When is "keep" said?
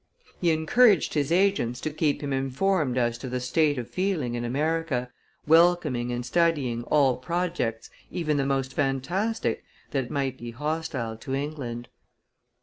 1.91-2.23